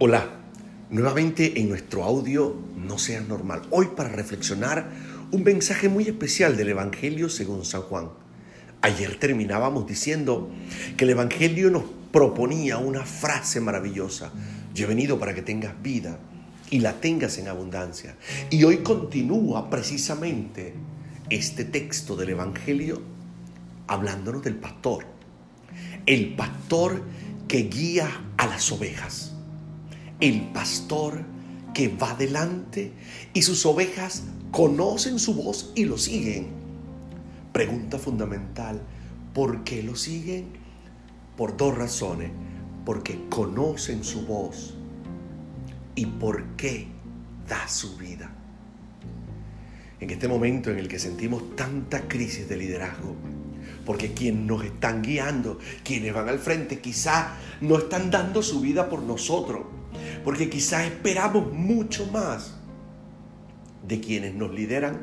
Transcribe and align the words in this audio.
Hola, 0.00 0.28
nuevamente 0.90 1.58
en 1.58 1.68
nuestro 1.68 2.04
audio 2.04 2.54
No 2.76 2.98
seas 2.98 3.26
normal. 3.26 3.62
Hoy 3.70 3.88
para 3.96 4.08
reflexionar 4.08 4.88
un 5.32 5.42
mensaje 5.42 5.88
muy 5.88 6.04
especial 6.04 6.56
del 6.56 6.68
Evangelio 6.68 7.28
según 7.28 7.64
San 7.64 7.82
Juan. 7.82 8.10
Ayer 8.80 9.18
terminábamos 9.18 9.88
diciendo 9.88 10.50
que 10.96 11.02
el 11.02 11.10
Evangelio 11.10 11.68
nos 11.70 11.82
proponía 12.12 12.78
una 12.78 13.04
frase 13.04 13.60
maravillosa. 13.60 14.30
Yo 14.72 14.84
he 14.84 14.88
venido 14.88 15.18
para 15.18 15.34
que 15.34 15.42
tengas 15.42 15.82
vida 15.82 16.20
y 16.70 16.78
la 16.78 17.00
tengas 17.00 17.36
en 17.38 17.48
abundancia. 17.48 18.14
Y 18.50 18.62
hoy 18.62 18.84
continúa 18.84 19.68
precisamente 19.68 20.74
este 21.28 21.64
texto 21.64 22.14
del 22.14 22.30
Evangelio 22.30 23.02
hablándonos 23.88 24.44
del 24.44 24.54
pastor. 24.54 25.06
El 26.06 26.36
pastor 26.36 27.02
que 27.48 27.62
guía 27.64 28.08
a 28.36 28.46
las 28.46 28.70
ovejas 28.70 29.34
el 30.20 30.42
pastor 30.52 31.24
que 31.74 31.88
va 31.88 32.14
delante 32.14 32.92
y 33.34 33.42
sus 33.42 33.64
ovejas 33.66 34.24
conocen 34.50 35.18
su 35.18 35.34
voz 35.34 35.72
y 35.74 35.84
lo 35.84 35.98
siguen. 35.98 36.48
Pregunta 37.52 37.98
fundamental, 37.98 38.80
¿por 39.34 39.64
qué 39.64 39.82
lo 39.82 39.96
siguen? 39.96 40.46
Por 41.36 41.56
dos 41.56 41.76
razones. 41.76 42.30
Porque 42.84 43.18
conocen 43.28 44.02
su 44.02 44.26
voz 44.26 44.74
y 45.94 46.06
por 46.06 46.56
qué 46.56 46.88
da 47.46 47.68
su 47.68 47.96
vida. 47.96 48.30
En 50.00 50.10
este 50.10 50.26
momento 50.26 50.70
en 50.70 50.78
el 50.78 50.88
que 50.88 50.98
sentimos 50.98 51.54
tanta 51.54 52.08
crisis 52.08 52.48
de 52.48 52.56
liderazgo, 52.56 53.14
porque 53.84 54.14
quienes 54.14 54.46
nos 54.46 54.64
están 54.64 55.02
guiando, 55.02 55.58
quienes 55.84 56.14
van 56.14 56.28
al 56.28 56.38
frente, 56.38 56.80
quizá 56.80 57.36
no 57.60 57.78
están 57.78 58.10
dando 58.10 58.42
su 58.42 58.60
vida 58.60 58.88
por 58.88 59.02
nosotros, 59.02 59.66
porque 60.24 60.50
quizás 60.50 60.86
esperamos 60.86 61.52
mucho 61.52 62.06
más 62.06 62.54
de 63.86 64.00
quienes 64.00 64.34
nos 64.34 64.52
lideran. 64.52 65.00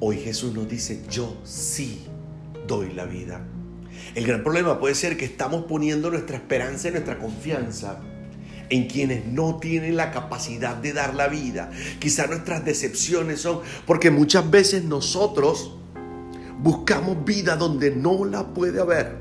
Hoy 0.00 0.18
Jesús 0.18 0.54
nos 0.54 0.68
dice, 0.68 1.02
yo 1.10 1.36
sí 1.44 2.04
doy 2.66 2.92
la 2.92 3.04
vida. 3.04 3.44
El 4.14 4.26
gran 4.26 4.42
problema 4.42 4.78
puede 4.78 4.94
ser 4.94 5.16
que 5.16 5.24
estamos 5.24 5.64
poniendo 5.64 6.10
nuestra 6.10 6.36
esperanza 6.36 6.88
y 6.88 6.92
nuestra 6.92 7.18
confianza 7.18 8.00
en 8.70 8.86
quienes 8.86 9.24
no 9.26 9.56
tienen 9.56 9.96
la 9.96 10.10
capacidad 10.10 10.76
de 10.76 10.92
dar 10.92 11.14
la 11.14 11.28
vida. 11.28 11.70
Quizás 11.98 12.28
nuestras 12.28 12.64
decepciones 12.64 13.40
son 13.40 13.60
porque 13.86 14.10
muchas 14.10 14.48
veces 14.50 14.84
nosotros 14.84 15.74
buscamos 16.60 17.24
vida 17.24 17.56
donde 17.56 17.90
no 17.90 18.24
la 18.24 18.48
puede 18.48 18.80
haber. 18.80 19.16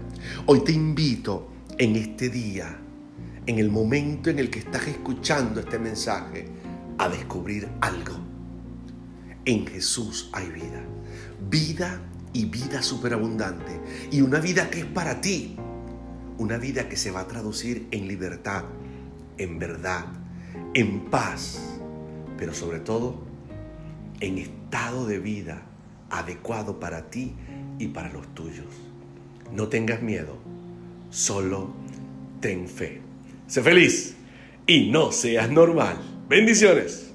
Hoy 0.46 0.62
te 0.64 0.74
invito 0.74 1.48
en 1.78 1.96
este 1.96 2.30
día 2.30 2.82
en 3.48 3.59
el 3.59 3.72
momento 3.72 4.30
en 4.30 4.40
el 4.40 4.50
que 4.50 4.59
estás 4.59 4.88
escuchando 4.88 5.62
este 5.62 5.80
mensaje, 5.80 6.48
a 6.98 7.09
descubrir 7.09 7.70
algo. 7.80 8.16
En 9.45 9.66
Jesús 9.66 10.30
hay 10.34 10.50
vida. 10.50 10.84
Vida 11.50 12.02
y 12.34 12.45
vida 12.45 12.81
superabundante. 12.81 13.80
Y 14.12 14.22
una 14.22 14.40
vida 14.40 14.70
que 14.70 14.80
es 14.80 14.86
para 14.86 15.22
ti. 15.22 15.56
Una 16.38 16.58
vida 16.58 16.90
que 16.90 16.98
se 16.98 17.09
va 17.09 17.22
a 17.22 17.28
traducir 17.28 17.88
en 17.92 18.08
libertad, 18.08 18.66
en 19.38 19.58
verdad, 19.58 20.06
en 20.73 21.06
paz, 21.06 21.80
pero 22.38 22.53
sobre 22.53 22.80
todo 22.80 23.23
en 24.20 24.38
estado 24.38 25.08
de 25.08 25.20
vida 25.20 25.64
adecuado 26.09 26.80
para 26.80 27.09
ti 27.09 27.36
y 27.80 27.88
para 27.88 28.09
los 28.12 28.28
tuyos. 28.36 28.68
No 29.53 29.68
tengas 29.68 30.02
miedo, 30.02 30.38
solo 31.09 31.73
ten 32.42 32.68
fe. 32.68 33.06
Sé 33.48 33.62
feliz 33.62 34.16
y 34.66 34.90
no 34.92 35.12
seas 35.12 35.50
normal. 35.50 35.98
Bendiciones. 36.28 37.06